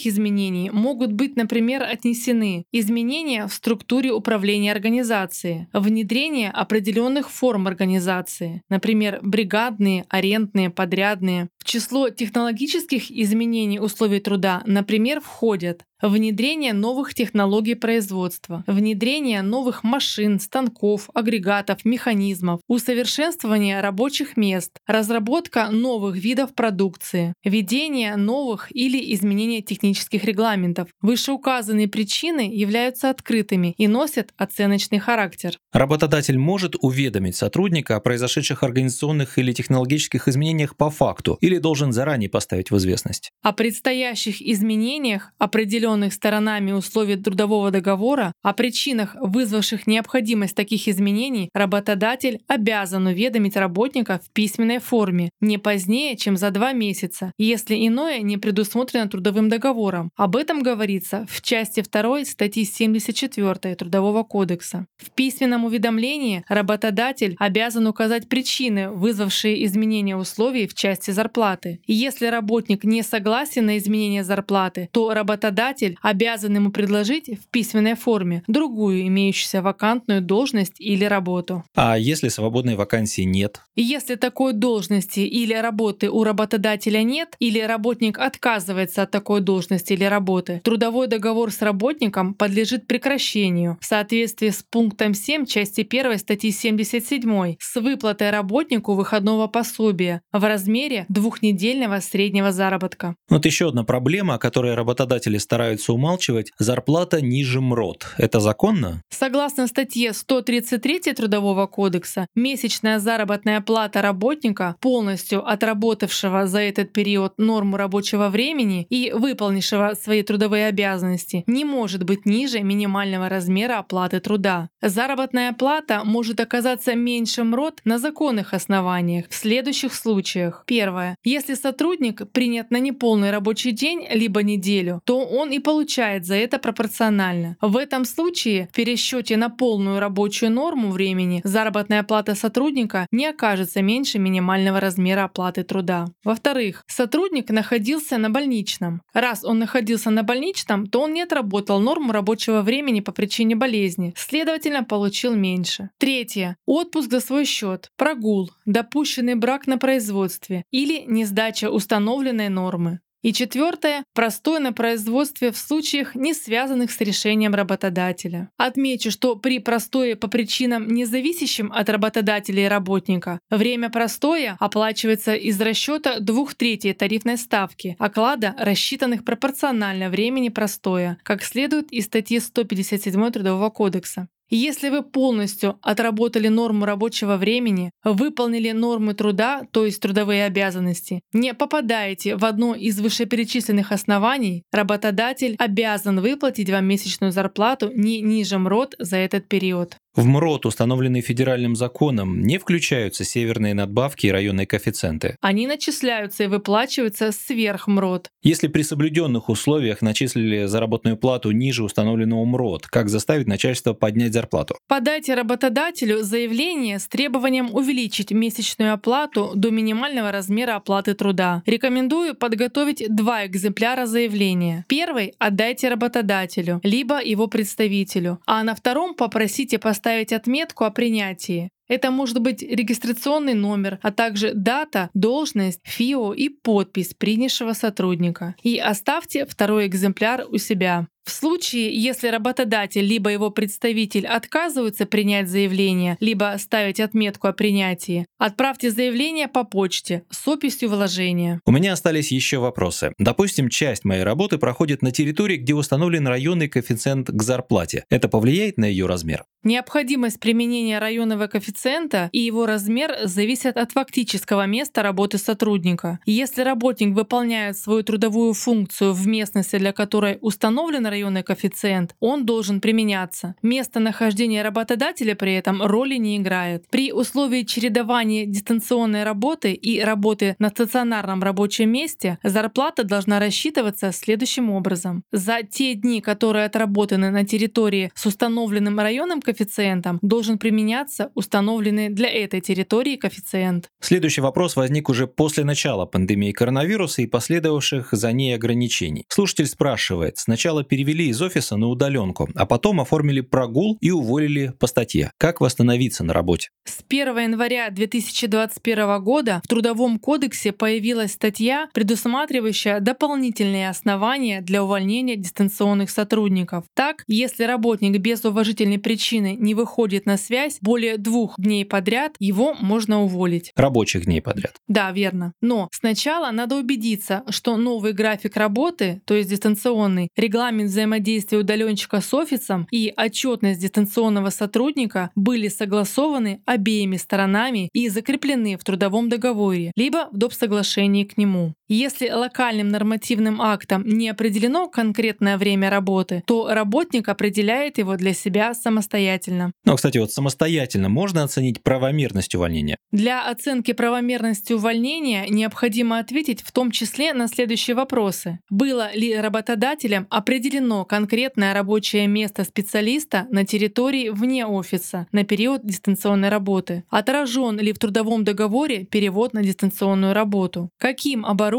изменений 0.07 0.71
могут 0.71 1.13
быть, 1.13 1.37
например, 1.37 1.83
отнесены 1.83 2.65
изменения 2.73 3.47
в 3.47 3.53
структуре 3.53 4.13
управления 4.13 4.73
организации, 4.73 5.69
внедрение 5.73 6.51
определенных 6.51 7.31
форм 7.31 7.67
организации, 7.67 8.63
например, 8.69 9.21
бригадные, 9.23 10.05
арендные, 10.09 10.71
подрядные. 10.71 11.49
Число 11.69 12.09
технологических 12.09 13.11
изменений 13.11 13.79
условий 13.79 14.21
труда, 14.21 14.63
например, 14.65 15.21
входят 15.21 15.85
внедрение 16.01 16.73
новых 16.73 17.15
технологий 17.15 17.75
производства, 17.75 18.65
внедрение 18.67 19.43
новых 19.43 19.85
машин, 19.85 20.39
станков, 20.41 21.11
агрегатов, 21.13 21.85
механизмов, 21.85 22.61
усовершенствование 22.69 23.81
рабочих 23.81 24.37
мест, 24.37 24.79
разработка 24.87 25.69
новых 25.71 26.17
видов 26.17 26.55
продукции, 26.55 27.35
введение 27.45 28.17
новых 28.17 28.69
или 28.71 29.13
изменение 29.15 29.61
технических 29.61 30.25
регламентов. 30.25 30.89
Вышеуказанные 31.03 31.89
причины 31.89 32.49
являются 32.53 33.11
открытыми 33.11 33.75
и 33.77 33.89
носят 33.89 34.33
оценочный 34.37 34.99
характер. 34.99 35.59
Работодатель 35.73 36.39
может 36.39 36.77
уведомить 36.81 37.37
сотрудника 37.37 37.97
о 37.97 38.01
произошедших 38.01 38.63
организационных 38.63 39.39
или 39.39 39.53
технологических 39.53 40.29
изменениях 40.29 40.77
по 40.77 40.91
факту 40.91 41.37
или 41.41 41.58
должен 41.59 41.93
заранее 41.93 42.31
поставить 42.31 42.71
в 42.71 42.77
известность. 42.77 43.31
О 43.43 43.53
предстоящих 43.53 44.41
изменениях 44.43 45.33
определенных 45.39 46.13
сторонами 46.13 46.73
условий 46.73 47.17
трудового 47.17 47.71
договора, 47.71 48.33
о 48.43 48.53
причинах, 48.53 49.17
вызвавших 49.21 49.87
необходимость 49.87 50.55
таких 50.55 50.89
изменений, 50.89 51.51
работодатель 51.55 52.41
обязан 52.47 53.07
уведомить 53.07 53.57
работника 53.57 54.21
в 54.25 54.31
письменной 54.33 54.79
форме 54.79 55.31
не 55.41 55.59
позднее, 55.59 56.17
чем 56.17 56.37
за 56.37 56.51
два 56.51 56.73
месяца, 56.73 57.33
если 57.39 57.75
иное 57.87 58.21
не 58.21 58.39
предусмотрено 58.39 59.09
трудовым 59.09 59.49
договором. 59.49 60.11
Об 60.17 60.37
этом 60.37 60.63
говорится 60.63 61.27
в 61.29 61.43
части 61.43 61.83
2 61.83 62.25
статьи 62.25 62.65
74 62.65 63.75
Трудового 63.75 64.23
кодекса. 64.23 64.87
В 64.97 65.11
письменном 65.11 65.65
уведомлении 65.65 66.45
работодатель 66.49 67.37
обязан 67.39 67.87
указать 67.87 68.29
причины, 68.29 68.91
вызвавшие 68.91 69.65
изменение 69.65 70.17
условий 70.17 70.67
в 70.67 70.75
части 70.75 71.11
зарплаты. 71.11 71.48
И 71.87 71.93
если 71.93 72.27
работник 72.27 72.85
не 72.85 73.03
согласен 73.03 73.67
на 73.67 73.79
изменение 73.79 74.25
зарплаты, 74.25 74.89
то 74.93 75.13
работодатель 75.15 75.97
обязан 76.03 76.55
ему 76.55 76.71
предложить 76.71 77.29
в 77.29 77.49
письменной 77.51 77.95
форме 77.95 78.43
другую 78.47 79.07
имеющуюся 79.07 79.63
вакантную 79.63 80.21
должность 80.21 80.81
или 80.81 81.05
работу. 81.05 81.65
А 81.75 81.99
если 81.99 82.29
свободной 82.29 82.77
вакансии 82.77 83.23
нет? 83.23 83.61
Если 83.77 84.15
такой 84.17 84.53
должности 84.53 85.21
или 85.21 85.55
работы 85.55 86.11
у 86.11 86.25
работодателя 86.25 87.03
нет, 87.03 87.35
или 87.39 87.61
работник 87.61 88.19
отказывается 88.19 89.03
от 89.03 89.11
такой 89.11 89.41
должности 89.41 89.93
или 89.93 90.05
работы, 90.05 90.61
трудовой 90.65 91.07
договор 91.07 91.51
с 91.51 91.63
работником 91.63 92.35
подлежит 92.35 92.87
прекращению 92.87 93.79
в 93.81 93.85
соответствии 93.85 94.51
с 94.51 94.63
пунктом 94.63 95.15
7 95.15 95.47
части 95.47 95.87
1 95.89 96.19
статьи 96.19 96.51
77 96.51 97.57
с 97.59 97.81
выплатой 97.81 98.31
работнику 98.31 98.95
выходного 98.95 99.47
пособия 99.47 100.23
в 100.33 100.45
размере 100.45 101.07
двухнедельного 101.29 102.01
среднего 102.01 102.53
заработка. 102.53 103.15
Вот 103.29 103.45
еще 103.45 103.69
одна 103.69 103.85
проблема, 103.85 104.35
о 104.35 104.39
которой 104.39 104.75
работодатели 104.75 105.37
стараются 105.37 105.93
умалчивать, 105.93 106.53
зарплата 106.59 107.21
ниже 107.21 107.61
МРОД. 107.61 108.15
Это 108.17 108.41
законно? 108.41 109.03
Согласно 109.11 109.67
статье 109.67 110.15
133 110.15 111.13
Трудового 111.13 111.67
кодекса, 111.67 112.27
месячная 112.35 112.99
заработная 112.99 113.61
плата 113.61 114.01
работника, 114.01 114.77
полностью 114.81 115.47
отработавшего 115.47 116.47
за 116.47 116.61
этот 116.61 116.95
период 116.95 117.35
норму 117.37 117.77
рабочего 117.77 118.31
времени 118.31 118.87
и 118.89 119.13
выполнившего 119.13 119.93
свои 120.03 120.23
трудовые 120.23 120.69
обязанности, 120.69 121.45
не 121.47 121.67
может 121.67 122.05
быть 122.05 122.25
ниже 122.25 122.61
минимального 122.61 123.29
размера 123.29 123.81
оплаты 123.81 124.21
труда. 124.21 124.71
Заработная 124.81 125.53
плата 125.53 126.01
может 126.05 126.41
оказаться 126.41 126.95
меньше 126.95 127.45
МРОД 127.45 127.83
на 127.85 127.99
законных 127.99 128.55
основаниях 128.55 129.27
в 129.29 129.35
следующих 129.35 129.93
случаях. 129.93 130.65
Первое. 130.67 131.18
Если 131.25 131.55
сотрудник 131.55 132.31
принят 132.31 132.71
на 132.71 132.79
неполный 132.79 133.31
рабочий 133.31 133.73
день 133.73 134.07
либо 134.11 134.43
неделю, 134.43 135.01
то 135.05 135.25
он 135.25 135.51
и 135.51 135.59
получает 135.59 136.25
за 136.25 136.37
это 136.37 136.59
пропорционально. 136.59 137.57
В 137.61 137.77
этом 137.77 138.05
случае 138.05 138.69
в 138.73 138.77
пересчете 138.77 139.37
на 139.37 139.51
полную 139.51 139.99
рабочую 139.99 140.53
норму 140.53 140.91
времени 140.91 141.41
заработная 141.45 142.03
плата 142.05 142.35
сотрудника 142.35 143.07
не 143.11 143.27
окажется 143.27 143.83
меньше 143.83 144.19
минимального 144.19 144.81
размера 144.81 145.25
оплаты 145.25 145.65
труда. 145.65 146.07
Во-вторых, 146.23 146.85
сотрудник 146.87 147.51
находился 147.51 148.17
на 148.17 148.31
больничном. 148.31 149.03
Раз 149.13 149.45
он 149.45 149.59
находился 149.59 150.11
на 150.11 150.23
больничном, 150.23 150.87
то 150.87 151.01
он 151.03 151.15
не 151.15 151.23
отработал 151.23 151.81
норму 151.81 152.13
рабочего 152.13 152.63
времени 152.63 153.01
по 153.01 153.13
причине 153.13 153.57
болезни, 153.57 154.15
следовательно, 154.17 154.85
получил 154.85 155.35
меньше. 155.35 155.91
Третье. 155.99 156.57
Отпуск 156.65 157.11
за 157.11 157.21
свой 157.21 157.45
счет, 157.45 157.91
прогул, 157.97 158.51
допущенный 158.67 159.35
брак 159.35 159.67
на 159.67 159.79
производстве 159.79 160.65
или 160.71 161.08
несдача 161.09 161.71
установленной 161.71 162.49
нормы. 162.49 163.01
И 163.21 163.33
четвертое– 163.33 164.05
простое 164.15 164.61
на 164.61 164.73
производстве 164.73 165.51
в 165.51 165.57
случаях, 165.57 166.15
не 166.15 166.35
связанных 166.35 166.93
с 166.93 167.01
решением 167.01 167.53
работодателя. 167.53 168.49
Отмечу, 168.57 169.11
что 169.11 169.35
при 169.35 169.59
простое 169.59 170.15
по 170.15 170.29
причинам, 170.29 170.87
не 170.87 171.05
зависящим 171.05 171.73
от 171.73 171.91
работодателя 171.91 172.67
и 172.67 172.69
работника, 172.69 173.41
время 173.51 173.91
простоя 173.91 174.57
оплачивается 174.61 175.35
из 175.35 175.61
расчета 175.61 176.21
двух 176.21 176.55
третей 176.55 176.93
тарифной 176.93 177.39
ставки, 177.39 177.97
оклада, 177.99 178.55
рассчитанных 178.57 179.25
пропорционально 179.25 180.11
времени 180.11 180.49
простоя, 180.49 181.19
как 181.25 181.43
следует 181.43 181.91
из 181.91 182.05
статьи 182.05 182.39
157 182.39 183.33
Трудового 183.33 183.71
кодекса. 183.71 184.29
Если 184.51 184.89
вы 184.89 185.03
полностью 185.03 185.79
отработали 185.83 186.49
норму 186.49 186.87
рабочего 186.87 187.37
времени, 187.37 187.91
выполнили 188.03 188.71
нормы 188.71 189.13
труда, 189.13 189.63
то 189.73 189.85
есть 189.85 190.01
трудовые 190.01 190.45
обязанности, 190.45 191.21
не 191.33 191.53
попадаете 191.53 192.37
в 192.37 192.45
одно 192.45 192.75
из 192.75 192.99
вышеперечисленных 192.99 193.93
оснований, 193.93 194.63
работодатель 194.73 195.55
обязан 195.59 196.21
выплатить 196.21 196.71
вам 196.71 196.87
месячную 196.87 197.31
зарплату 197.31 197.91
не 197.95 198.23
ниже 198.23 198.59
МРОД 198.59 198.95
за 198.99 199.19
этот 199.19 199.49
период. 199.49 199.97
В 200.19 200.27
МРОД, 200.27 200.67
установленный 200.67 201.21
федеральным 201.21 201.77
законом, 201.77 202.41
не 202.41 202.59
включаются 202.59 203.23
северные 203.23 203.73
надбавки 203.73 204.27
и 204.27 204.33
районные 204.33 204.67
коэффициенты. 204.67 205.37
Они 205.41 205.69
начисляются 205.69 206.43
и 206.43 206.47
выплачиваются 206.49 207.31
сверх 207.31 207.87
МРОД. 207.87 208.29
Если 208.43 208.67
при 208.67 208.83
соблюденных 208.83 209.49
условиях 209.49 210.03
начислили 210.03 210.65
заработную 210.65 211.17
плату 211.17 211.53
ниже 211.53 211.85
установленного 211.85 212.45
МРОД, 212.47 212.89
как 212.89 213.09
заставить 213.09 213.47
начальство 213.47 213.93
поднять 213.93 214.33
зарплату? 214.33 214.77
Подайте 214.89 215.37
работодателю 215.37 216.25
заявление 216.25 216.99
с 216.99 217.07
требованием 217.07 217.73
увеличить 217.73 218.33
месячную 218.33 218.95
оплату 218.95 219.53
до 219.55 219.71
минимального 219.71 220.33
размера 220.33 220.75
оплаты 220.75 221.15
труда. 221.15 221.63
Рекомендую 221.65 222.35
подготовить 222.35 223.05
два 223.09 223.47
экземпляра 223.47 224.07
заявления. 224.07 224.85
Первый 224.89 225.35
отдайте 225.39 225.89
работодателю, 225.89 226.81
либо 226.83 227.23
его 227.23 227.47
представителю, 227.47 228.41
а 228.47 228.65
на 228.65 228.75
втором 228.75 229.15
попросите 229.15 229.79
поставить 229.79 230.08
отметку 230.33 230.85
о 230.85 230.91
принятии. 230.91 231.71
Это 231.89 232.11
может 232.11 232.41
быть 232.41 232.63
регистрационный 232.63 233.55
номер, 233.55 233.99
а 234.03 234.13
также 234.13 234.53
дата, 234.55 235.09
должность, 235.15 235.81
ФИО 235.85 236.35
и 236.35 236.51
подпись 236.51 237.15
принявшего 237.15 237.73
сотрудника. 237.73 238.55
И 238.63 238.79
оставьте 238.79 239.47
второй 239.47 239.87
экземпляр 239.87 240.45
у 240.51 240.59
себя. 240.59 241.09
В 241.29 241.31
случае, 241.31 241.95
если 241.95 242.29
работодатель 242.29 243.05
либо 243.05 243.29
его 243.29 243.51
представитель 243.51 244.27
отказываются 244.27 245.05
принять 245.05 245.47
заявление, 245.47 246.17
либо 246.21 246.55
ставить 246.59 247.01
отметку 247.01 247.49
о 247.49 247.53
принятии, 247.53 248.25
отправьте 248.39 248.91
заявление 248.91 249.47
по 249.47 249.65
почте 249.65 250.23
с 250.31 250.49
описью 250.49 250.89
вложения. 250.89 251.61
У 251.67 251.71
меня 251.71 251.93
остались 251.93 252.33
еще 252.33 252.57
вопросы. 252.57 253.13
Допустим, 253.19 253.69
часть 253.69 254.07
моей 254.07 254.23
работы 254.23 254.57
проходит 254.57 255.03
на 255.03 255.11
территории, 255.11 255.59
где 255.59 255.75
установлен 255.75 256.27
районный 256.27 256.67
коэффициент 256.67 257.29
к 257.29 257.43
зарплате. 257.43 258.05
Это 258.09 258.29
повлияет 258.29 258.79
на 258.79 258.87
ее 258.87 259.05
размер? 259.05 259.45
Необходимость 259.65 260.41
применения 260.41 260.99
районного 260.99 261.47
коэффициента 261.47 262.31
и 262.33 262.39
его 262.39 262.65
размер 262.65 263.15
зависят 263.25 263.77
от 263.77 263.93
фактического 263.93 264.65
места 264.65 265.03
работы 265.03 265.37
сотрудника. 265.37 266.21
Если 266.25 266.63
работник 266.63 267.15
выполняет 267.15 267.77
свою 267.77 268.03
трудовую 268.03 268.55
функцию 268.55 269.13
в 269.13 269.27
местности, 269.27 269.77
для 269.77 269.93
которой 269.93 270.39
установлен 270.41 271.07
районный 271.19 271.43
коэффициент, 271.43 272.15
он 272.21 272.47
должен 272.47 272.81
применяться. 272.81 273.57
Местонахождение 273.63 274.63
работодателя 274.63 275.35
при 275.35 275.55
этом 275.55 275.83
роли 275.83 276.15
не 276.15 276.37
играет. 276.37 276.85
При 276.91 277.13
условии 277.13 277.65
чередования 277.65 278.47
дистанционной 278.47 279.25
работы 279.25 279.73
и 279.73 280.01
работы 280.01 280.55
на 280.61 280.69
стационарном 280.69 281.43
рабочем 281.43 281.91
месте 281.91 282.39
зарплата 282.45 283.03
должна 283.03 283.41
рассчитываться 283.41 284.13
следующим 284.13 284.71
образом. 284.71 285.25
За 285.33 285.63
те 285.69 285.95
дни, 285.95 286.21
которые 286.21 286.67
отработаны 286.67 287.31
на 287.31 287.45
территории 287.45 288.13
с 288.15 288.27
установленным 288.27 289.01
районным 289.01 289.43
коэффициентом, 289.43 290.21
должен 290.23 290.59
применяться 290.59 291.31
установленный 291.35 292.11
для 292.11 292.29
этой 292.29 292.61
территории 292.61 293.17
коэффициент. 293.17 293.91
Следующий 294.01 294.41
вопрос 294.41 294.77
возник 294.77 295.09
уже 295.09 295.27
после 295.27 295.65
начала 295.65 296.07
пандемии 296.07 296.53
коронавируса 296.53 297.23
и 297.23 297.27
последовавших 297.27 298.11
за 298.13 298.33
ней 298.33 298.55
ограничений. 298.55 299.25
Слушатель 299.29 299.67
спрашивает, 299.67 300.39
сначала 300.39 300.85
перевели 300.85 301.08
из 301.17 301.41
офиса 301.43 301.77
на 301.77 301.89
удаленку, 301.89 302.49
а 302.55 302.67
потом 302.67 303.01
оформили 303.01 303.41
прогул 303.41 303.97
и 304.01 304.11
уволили 304.11 304.73
по 304.79 304.87
статье. 304.87 305.33
Как 305.39 305.61
восстановиться 305.61 306.25
на 306.25 306.33
работе? 306.33 306.69
С 306.85 306.99
1 307.09 307.39
января 307.39 307.91
2021 307.91 309.23
года 309.23 309.61
в 309.65 309.69
Трудовом 309.69 310.19
кодексе 310.19 310.73
появилась 310.73 311.33
статья, 311.33 311.89
предусматривающая 311.93 313.01
дополнительные 313.01 313.89
основания 313.89 314.61
для 314.61 314.85
увольнения 314.85 315.37
дистанционных 315.37 316.11
сотрудников. 316.11 316.85
Так, 316.95 317.25
если 317.27 317.65
работник 317.65 318.19
без 318.19 318.45
уважительной 318.45 318.99
причины 318.99 319.57
не 319.59 319.75
выходит 319.75 320.27
на 320.27 320.37
связь 320.37 320.79
более 320.81 321.19
двух 321.19 321.55
дней 321.59 321.85
подряд, 321.85 322.37
его 322.39 322.75
можно 322.81 323.23
уволить. 323.23 323.73
Рабочих 323.77 324.25
дней 324.25 324.41
подряд. 324.41 324.75
Да, 324.89 325.11
верно. 325.13 325.53
Но 325.61 325.89
сначала 325.93 326.51
надо 326.51 326.77
убедиться, 326.77 327.43
что 327.51 327.77
новый 327.77 328.13
график 328.13 328.57
работы, 328.57 329.21
то 329.25 329.35
есть 329.35 329.51
дистанционный, 329.51 330.29
регламент 330.37 330.88
взаимодействия 330.89 331.59
удаленщика 331.59 332.21
с 332.21 332.35
офисом 332.35 332.87
и 332.91 333.13
отчетность 333.17 333.81
дистанционного 333.81 334.51
сотрудника 334.51 335.31
были 335.35 335.69
согласованы 335.69 336.63
обеими 336.67 337.17
сторонами 337.17 337.89
и 337.93 338.09
закреплены 338.09 338.77
в 338.77 338.85
трудовом 338.85 339.29
договоре, 339.29 339.93
либо 339.97 340.29
в 340.33 340.37
доп. 340.37 340.53
соглашении 340.53 341.25
к 341.25 341.39
нему. 341.39 341.75
Если 341.91 342.29
локальным 342.29 342.89
нормативным 342.89 343.63
актом 343.63 344.03
не 344.07 344.29
определено 344.29 344.89
конкретное 344.89 345.57
время 345.57 345.89
работы, 345.89 346.43
то 346.47 346.69
работник 346.71 347.31
определяет 347.31 347.97
его 347.97 348.17
для 348.17 348.35
себя 348.35 348.75
самостоятельно. 348.75 349.73
Ну, 349.87 349.97
кстати, 349.97 350.19
вот 350.19 350.31
самостоятельно 350.31 351.09
можно 351.09 351.45
оценить 351.45 351.83
правомерность 351.83 352.55
увольнения? 352.55 352.99
Для 353.11 353.49
оценки 353.49 353.93
правомерности 353.93 354.75
увольнения 354.75 355.47
необходимо 355.49 356.19
ответить 356.19 356.61
в 356.61 356.73
том 356.73 356.91
числе 356.91 357.33
на 357.33 357.49
следующие 357.49 357.97
вопросы. 357.97 358.59
Было 358.69 359.11
ли 359.15 359.35
работодателем 359.35 360.27
определено 360.29 361.07
конкретное 361.07 361.73
рабочее 361.73 362.27
место 362.27 362.65
специалиста 362.65 363.47
на 363.51 363.65
территории 363.65 364.29
вне 364.29 364.67
офиса 364.67 365.27
на 365.33 365.45
период 365.45 365.87
дистанционной 365.87 366.51
работы? 366.51 367.05
Отражен 367.09 367.81
ли 367.81 367.95
в 367.95 367.99
трудовом 367.99 368.45
договоре 368.45 369.07
перевод 369.07 369.55
на 369.55 369.63
дистанционную 369.63 370.35
работу? 370.35 370.91
Каким 370.99 371.47
оборудованием 371.47 371.78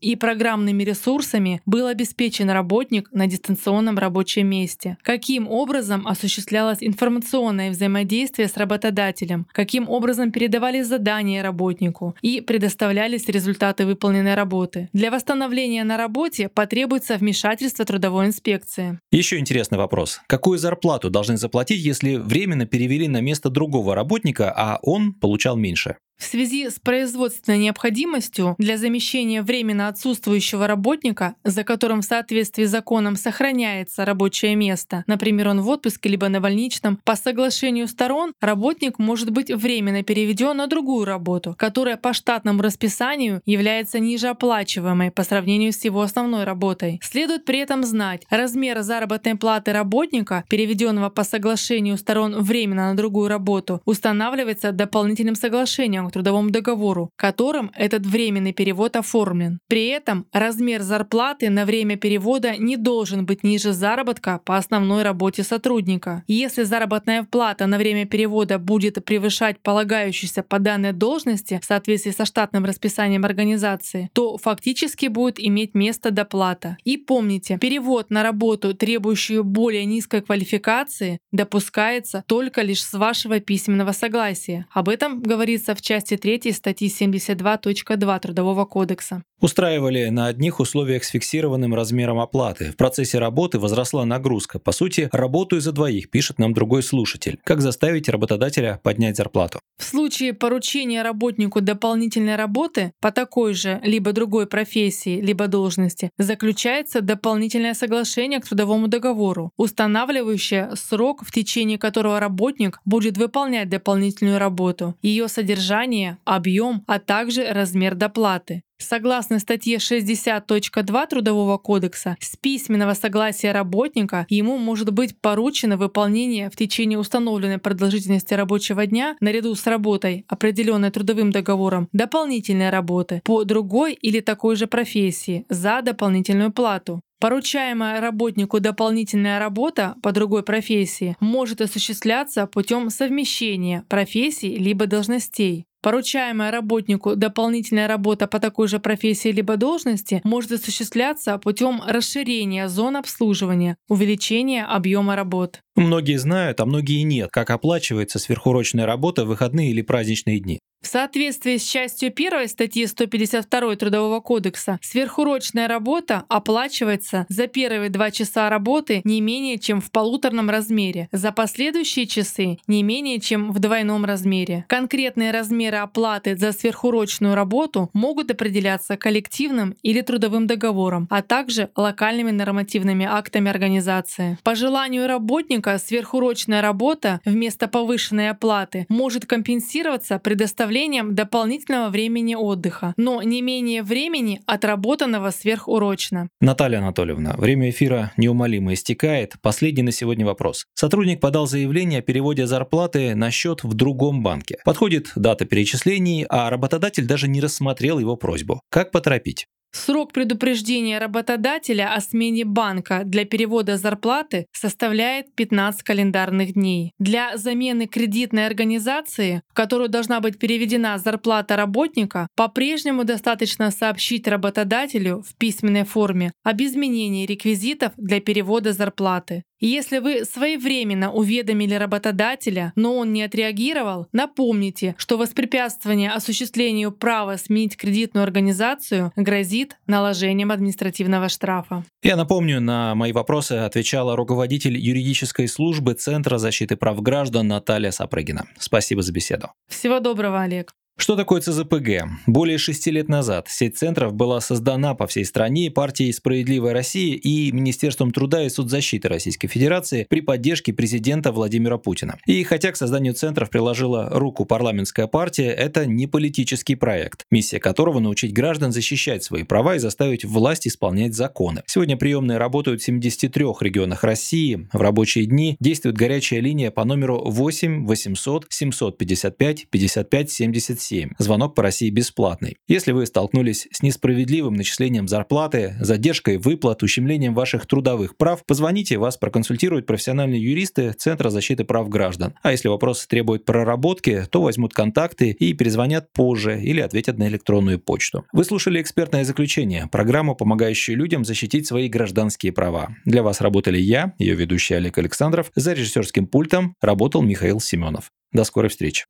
и 0.00 0.16
программными 0.16 0.82
ресурсами 0.82 1.60
был 1.66 1.86
обеспечен 1.86 2.50
работник 2.50 3.08
на 3.12 3.26
дистанционном 3.26 3.98
рабочем 3.98 4.48
месте? 4.48 4.96
Каким 5.02 5.48
образом 5.48 6.06
осуществлялось 6.06 6.78
информационное 6.80 7.70
взаимодействие 7.70 8.48
с 8.48 8.56
работодателем? 8.56 9.46
Каким 9.52 9.88
образом 9.88 10.32
передавались 10.32 10.86
задания 10.86 11.42
работнику 11.42 12.16
и 12.22 12.40
предоставлялись 12.40 13.28
результаты 13.28 13.86
выполненной 13.86 14.34
работы? 14.34 14.88
Для 14.92 15.10
восстановления 15.10 15.84
на 15.84 15.96
работе 15.96 16.48
потребуется 16.48 17.16
вмешательство 17.16 17.84
трудовой 17.84 18.26
инспекции. 18.26 18.98
Еще 19.10 19.38
интересный 19.38 19.78
вопрос. 19.78 20.20
Какую 20.26 20.58
зарплату 20.58 21.10
должны 21.10 21.36
заплатить, 21.36 21.80
если 21.80 22.16
временно 22.16 22.66
перевели 22.66 23.08
на 23.08 23.20
место 23.20 23.50
другого 23.50 23.94
работника, 23.94 24.52
а 24.56 24.78
он 24.82 25.12
получал 25.12 25.56
меньше? 25.56 25.96
В 26.16 26.24
связи 26.24 26.70
с 26.70 26.80
производственной 26.80 27.58
необходимостью 27.58 28.54
для 28.58 28.78
замещения 28.78 29.42
временно 29.42 29.88
отсутствующего 29.88 30.66
работника, 30.66 31.34
за 31.44 31.62
которым 31.62 32.00
в 32.00 32.06
соответствии 32.06 32.64
с 32.64 32.70
законом 32.70 33.16
сохраняется 33.16 34.04
рабочее 34.06 34.56
место, 34.56 35.04
например, 35.06 35.48
он 35.48 35.60
в 35.60 35.68
отпуске 35.68 36.08
либо 36.08 36.28
на 36.28 36.40
больничном, 36.40 36.98
по 37.04 37.16
соглашению 37.16 37.86
сторон 37.86 38.32
работник 38.40 38.98
может 38.98 39.30
быть 39.30 39.50
временно 39.50 40.02
переведен 40.02 40.56
на 40.56 40.66
другую 40.68 41.04
работу, 41.04 41.54
которая 41.58 41.98
по 41.98 42.14
штатному 42.14 42.62
расписанию 42.62 43.42
является 43.44 43.98
ниже 43.98 44.28
оплачиваемой 44.28 45.10
по 45.10 45.22
сравнению 45.22 45.72
с 45.72 45.84
его 45.84 46.00
основной 46.00 46.44
работой. 46.44 46.98
Следует 47.02 47.44
при 47.44 47.58
этом 47.58 47.84
знать, 47.84 48.22
размер 48.30 48.80
заработной 48.80 49.36
платы 49.36 49.72
работника, 49.72 50.44
переведенного 50.48 51.10
по 51.10 51.24
соглашению 51.24 51.98
сторон 51.98 52.42
временно 52.42 52.90
на 52.90 52.96
другую 52.96 53.28
работу, 53.28 53.82
устанавливается 53.84 54.72
дополнительным 54.72 55.34
соглашением 55.34 56.05
к 56.08 56.12
трудовому 56.12 56.50
договору, 56.50 57.10
которым 57.16 57.70
этот 57.74 58.06
временный 58.06 58.52
перевод 58.52 58.96
оформлен. 58.96 59.58
При 59.68 59.86
этом 59.88 60.26
размер 60.32 60.82
зарплаты 60.82 61.50
на 61.50 61.64
время 61.64 61.96
перевода 61.96 62.56
не 62.56 62.76
должен 62.76 63.26
быть 63.26 63.42
ниже 63.42 63.72
заработка 63.72 64.40
по 64.44 64.56
основной 64.56 65.02
работе 65.02 65.42
сотрудника. 65.42 66.22
Если 66.26 66.62
заработная 66.62 67.24
плата 67.24 67.66
на 67.66 67.78
время 67.78 68.06
перевода 68.06 68.58
будет 68.58 69.04
превышать 69.04 69.60
полагающуюся 69.60 70.42
по 70.42 70.58
данной 70.58 70.92
должности 70.92 71.60
в 71.62 71.64
соответствии 71.64 72.10
со 72.10 72.24
штатным 72.24 72.64
расписанием 72.64 73.24
организации, 73.24 74.10
то 74.12 74.38
фактически 74.38 75.06
будет 75.06 75.38
иметь 75.38 75.74
место 75.74 76.10
доплата. 76.10 76.76
И 76.84 76.96
помните, 76.96 77.58
перевод 77.58 78.10
на 78.10 78.22
работу, 78.22 78.74
требующую 78.74 79.44
более 79.44 79.84
низкой 79.84 80.22
квалификации, 80.22 81.18
допускается 81.32 82.24
только 82.26 82.62
лишь 82.62 82.82
с 82.82 82.92
вашего 82.94 83.40
письменного 83.40 83.92
согласия. 83.92 84.66
Об 84.72 84.88
этом 84.88 85.22
говорится 85.22 85.74
в 85.74 85.82
части 85.82 85.95
3 86.04 86.52
статьи 86.52 86.88
72.2 86.88 88.20
Трудового 88.20 88.64
кодекса. 88.64 89.22
Устраивали 89.40 90.08
на 90.08 90.28
одних 90.28 90.60
условиях 90.60 91.04
с 91.04 91.10
фиксированным 91.10 91.74
размером 91.74 92.18
оплаты. 92.18 92.72
В 92.72 92.76
процессе 92.76 93.18
работы 93.18 93.58
возросла 93.58 94.04
нагрузка. 94.04 94.58
По 94.58 94.72
сути, 94.72 95.10
работаю 95.12 95.60
за 95.60 95.72
двоих, 95.72 96.10
пишет 96.10 96.38
нам 96.38 96.54
другой 96.54 96.82
слушатель. 96.82 97.38
Как 97.44 97.60
заставить 97.60 98.08
работодателя 98.08 98.80
поднять 98.82 99.16
зарплату? 99.16 99.60
В 99.78 99.84
случае 99.84 100.32
поручения 100.32 101.02
работнику 101.02 101.60
дополнительной 101.60 102.36
работы 102.36 102.92
по 103.00 103.12
такой 103.12 103.52
же 103.52 103.78
либо 103.84 104.12
другой 104.12 104.46
профессии, 104.46 105.20
либо 105.20 105.48
должности, 105.48 106.10
заключается 106.16 107.02
дополнительное 107.02 107.74
соглашение 107.74 108.40
к 108.40 108.48
трудовому 108.48 108.88
договору, 108.88 109.52
устанавливающее 109.58 110.70
срок, 110.76 111.22
в 111.26 111.30
течение 111.30 111.78
которого 111.78 112.20
работник 112.20 112.80
будет 112.86 113.18
выполнять 113.18 113.68
дополнительную 113.68 114.38
работу, 114.38 114.94
ее 115.02 115.28
содержание, 115.28 115.85
объем, 116.24 116.84
а 116.86 116.98
также 116.98 117.46
размер 117.52 117.94
доплаты. 117.94 118.62
Согласно 118.78 119.38
статье 119.38 119.78
60.2 119.78 121.06
Трудового 121.08 121.56
кодекса, 121.56 122.16
с 122.20 122.36
письменного 122.36 122.92
согласия 122.92 123.52
работника 123.52 124.26
ему 124.28 124.58
может 124.58 124.92
быть 124.92 125.18
поручено 125.18 125.78
выполнение 125.78 126.50
в 126.50 126.56
течение 126.56 126.98
установленной 126.98 127.58
продолжительности 127.58 128.34
рабочего 128.34 128.86
дня 128.86 129.16
наряду 129.20 129.54
с 129.54 129.66
работой, 129.66 130.26
определенной 130.28 130.90
трудовым 130.90 131.30
договором, 131.30 131.88
дополнительной 131.92 132.68
работы 132.68 133.22
по 133.24 133.44
другой 133.44 133.94
или 133.94 134.20
такой 134.20 134.56
же 134.56 134.66
профессии 134.66 135.46
за 135.48 135.80
дополнительную 135.80 136.52
плату. 136.52 137.00
Поручаемая 137.18 138.02
работнику 138.02 138.60
дополнительная 138.60 139.38
работа 139.38 139.94
по 140.02 140.12
другой 140.12 140.42
профессии 140.42 141.16
может 141.18 141.62
осуществляться 141.62 142.46
путем 142.46 142.90
совмещения 142.90 143.84
профессий 143.88 144.56
либо 144.56 144.86
должностей. 144.86 145.64
Поручаемая 145.86 146.50
работнику 146.50 147.14
дополнительная 147.14 147.86
работа 147.86 148.26
по 148.26 148.40
такой 148.40 148.66
же 148.66 148.80
профессии 148.80 149.28
либо 149.28 149.56
должности 149.56 150.20
может 150.24 150.50
осуществляться 150.50 151.38
путем 151.38 151.80
расширения 151.86 152.68
зон 152.68 152.96
обслуживания, 152.96 153.76
увеличения 153.88 154.64
объема 154.64 155.14
работ. 155.14 155.60
Многие 155.76 156.18
знают, 156.18 156.58
а 156.58 156.66
многие 156.66 157.02
нет, 157.02 157.30
как 157.30 157.50
оплачивается 157.50 158.18
сверхурочная 158.18 158.84
работа 158.84 159.24
в 159.24 159.28
выходные 159.28 159.70
или 159.70 159.80
праздничные 159.80 160.40
дни. 160.40 160.58
В 160.82 160.88
соответствии 160.88 161.56
с 161.56 161.64
частью 161.64 162.12
1 162.14 162.48
статьи 162.48 162.86
152 162.86 163.74
Трудового 163.74 164.20
кодекса, 164.20 164.78
сверхурочная 164.82 165.66
работа 165.66 166.22
оплачивается 166.28 167.26
за 167.28 167.48
первые 167.48 167.90
два 167.90 168.12
часа 168.12 168.48
работы 168.48 169.00
не 169.02 169.20
менее 169.20 169.58
чем 169.58 169.80
в 169.80 169.90
полуторном 169.90 170.48
размере, 170.48 171.08
за 171.10 171.32
последующие 171.32 172.06
часы 172.06 172.58
не 172.68 172.84
менее 172.84 173.18
чем 173.18 173.50
в 173.50 173.58
двойном 173.58 174.04
размере. 174.04 174.64
Конкретные 174.68 175.32
размеры 175.32 175.78
оплаты 175.78 176.36
за 176.36 176.52
сверхурочную 176.52 177.34
работу 177.34 177.90
могут 177.92 178.30
определяться 178.30 178.96
коллективным 178.96 179.74
или 179.82 180.02
трудовым 180.02 180.46
договором, 180.46 181.08
а 181.10 181.22
также 181.22 181.70
локальными 181.74 182.30
нормативными 182.30 183.06
актами 183.06 183.50
организации. 183.50 184.38
По 184.44 184.54
желанию 184.54 185.08
работника 185.08 185.78
сверхурочная 185.78 186.62
работа 186.62 187.20
вместо 187.24 187.66
повышенной 187.66 188.30
оплаты 188.30 188.86
может 188.88 189.26
компенсироваться 189.26 190.20
предоставлением 190.20 190.65
предоставлением 190.66 191.14
дополнительного 191.14 191.90
времени 191.90 192.34
отдыха, 192.34 192.92
но 192.96 193.22
не 193.22 193.40
менее 193.40 193.82
времени 193.82 194.40
отработанного 194.46 195.30
сверхурочно. 195.30 196.28
Наталья 196.40 196.78
Анатольевна, 196.78 197.34
время 197.36 197.70
эфира 197.70 198.12
неумолимо 198.16 198.74
истекает. 198.74 199.34
Последний 199.42 199.82
на 199.82 199.92
сегодня 199.92 200.26
вопрос. 200.26 200.66
Сотрудник 200.74 201.20
подал 201.20 201.46
заявление 201.46 202.00
о 202.00 202.02
переводе 202.02 202.46
зарплаты 202.46 203.14
на 203.14 203.30
счет 203.30 203.62
в 203.62 203.74
другом 203.74 204.22
банке. 204.22 204.58
Подходит 204.64 205.12
дата 205.14 205.44
перечислений, 205.44 206.26
а 206.28 206.50
работодатель 206.50 207.06
даже 207.06 207.28
не 207.28 207.40
рассмотрел 207.40 207.98
его 207.98 208.16
просьбу. 208.16 208.60
Как 208.68 208.90
поторопить? 208.90 209.46
Срок 209.76 210.12
предупреждения 210.12 210.98
работодателя 210.98 211.94
о 211.94 212.00
смене 212.00 212.46
банка 212.46 213.02
для 213.04 213.26
перевода 213.26 213.76
зарплаты 213.76 214.46
составляет 214.50 215.34
15 215.34 215.82
календарных 215.82 216.54
дней. 216.54 216.92
Для 216.98 217.36
замены 217.36 217.86
кредитной 217.86 218.46
организации, 218.46 219.42
в 219.50 219.52
которую 219.52 219.90
должна 219.90 220.20
быть 220.20 220.38
переведена 220.38 220.96
зарплата 220.96 221.56
работника, 221.56 222.26
по-прежнему 222.36 223.04
достаточно 223.04 223.70
сообщить 223.70 224.26
работодателю 224.26 225.22
в 225.22 225.36
письменной 225.36 225.84
форме 225.84 226.32
об 226.42 226.62
изменении 226.62 227.26
реквизитов 227.26 227.92
для 227.98 228.20
перевода 228.20 228.72
зарплаты. 228.72 229.42
Если 229.58 229.98
вы 229.98 230.24
своевременно 230.24 231.10
уведомили 231.10 231.74
работодателя, 231.74 232.72
но 232.76 232.96
он 232.96 233.12
не 233.12 233.22
отреагировал, 233.22 234.06
напомните, 234.12 234.94
что 234.98 235.16
воспрепятствование 235.16 236.10
осуществлению 236.10 236.92
права 236.92 237.38
сменить 237.38 237.76
кредитную 237.76 238.24
организацию 238.24 239.12
грозит 239.16 239.78
наложением 239.86 240.50
административного 240.50 241.30
штрафа. 241.30 241.84
Я 242.02 242.16
напомню, 242.16 242.60
на 242.60 242.94
мои 242.94 243.12
вопросы 243.12 243.52
отвечала 243.52 244.14
руководитель 244.14 244.76
юридической 244.76 245.48
службы 245.48 245.94
Центра 245.94 246.36
защиты 246.36 246.76
прав 246.76 247.00
граждан 247.00 247.48
Наталья 247.48 247.92
Сапрыгина. 247.92 248.46
Спасибо 248.58 249.00
за 249.00 249.12
беседу. 249.12 249.52
Всего 249.68 250.00
доброго, 250.00 250.42
Олег. 250.42 250.74
Что 250.98 251.14
такое 251.14 251.42
ЦЗПГ? 251.42 252.08
Более 252.26 252.56
шести 252.56 252.90
лет 252.90 253.10
назад 253.10 253.48
сеть 253.50 253.76
центров 253.76 254.14
была 254.14 254.40
создана 254.40 254.94
по 254.94 255.06
всей 255.06 255.26
стране 255.26 255.70
партией 255.70 256.10
«Справедливая 256.10 256.72
Россия» 256.72 257.16
и 257.16 257.52
Министерством 257.52 258.12
труда 258.12 258.42
и 258.44 258.48
соцзащиты 258.48 259.06
Российской 259.06 259.46
Федерации 259.46 260.06
при 260.08 260.22
поддержке 260.22 260.72
президента 260.72 261.32
Владимира 261.32 261.76
Путина. 261.76 262.18
И 262.24 262.42
хотя 262.44 262.72
к 262.72 262.76
созданию 262.76 263.12
центров 263.12 263.50
приложила 263.50 264.08
руку 264.10 264.46
парламентская 264.46 265.06
партия, 265.06 265.50
это 265.50 265.84
не 265.84 266.06
политический 266.06 266.76
проект, 266.76 267.24
миссия 267.30 267.60
которого 267.60 268.00
научить 268.00 268.32
граждан 268.32 268.72
защищать 268.72 269.22
свои 269.22 269.42
права 269.42 269.76
и 269.76 269.78
заставить 269.78 270.24
власть 270.24 270.66
исполнять 270.66 271.14
законы. 271.14 271.62
Сегодня 271.66 271.98
приемные 271.98 272.38
работают 272.38 272.80
в 272.80 272.84
73 272.84 273.44
регионах 273.60 274.02
России. 274.02 274.66
В 274.72 274.80
рабочие 274.80 275.26
дни 275.26 275.58
действует 275.60 275.96
горячая 275.96 276.40
линия 276.40 276.70
по 276.70 276.84
номеру 276.84 277.22
8 277.22 277.84
800 277.86 278.46
755 278.48 279.66
55 279.70 280.30
77 280.30 280.85
7. 280.86 281.10
Звонок 281.18 281.56
по 281.56 281.64
России 281.64 281.90
бесплатный. 281.90 282.58
Если 282.68 282.92
вы 282.92 283.06
столкнулись 283.06 283.66
с 283.72 283.82
несправедливым 283.82 284.54
начислением 284.54 285.08
зарплаты, 285.08 285.74
задержкой 285.80 286.38
выплат, 286.38 286.84
ущемлением 286.84 287.34
ваших 287.34 287.66
трудовых 287.66 288.16
прав, 288.16 288.44
позвоните, 288.46 288.96
вас 288.98 289.16
проконсультируют 289.16 289.86
профессиональные 289.86 290.40
юристы 290.40 290.92
Центра 290.92 291.30
защиты 291.30 291.64
прав 291.64 291.88
граждан. 291.88 292.34
А 292.42 292.52
если 292.52 292.68
вопрос 292.68 293.04
требует 293.08 293.44
проработки, 293.44 294.24
то 294.30 294.42
возьмут 294.42 294.74
контакты 294.74 295.30
и 295.30 295.54
перезвонят 295.54 296.12
позже 296.12 296.62
или 296.62 296.80
ответят 296.80 297.18
на 297.18 297.26
электронную 297.26 297.80
почту. 297.80 298.24
Вы 298.32 298.44
слушали 298.44 298.80
экспертное 298.80 299.24
заключение, 299.24 299.88
программу, 299.90 300.36
помогающую 300.36 300.96
людям 300.96 301.24
защитить 301.24 301.66
свои 301.66 301.88
гражданские 301.88 302.52
права. 302.52 302.94
Для 303.04 303.24
вас 303.24 303.40
работали 303.40 303.78
я, 303.78 304.14
ее 304.18 304.36
ведущий 304.36 304.74
Олег 304.74 304.98
Александров, 304.98 305.50
за 305.56 305.72
режиссерским 305.72 306.28
пультом 306.28 306.76
работал 306.80 307.22
Михаил 307.22 307.58
Семенов. 307.58 308.12
До 308.32 308.44
скорой 308.44 308.68
встречи. 308.68 309.06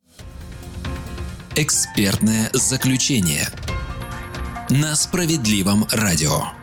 Экспертное 1.58 2.50
заключение 2.52 3.48
на 4.68 4.94
справедливом 4.94 5.86
радио. 5.90 6.55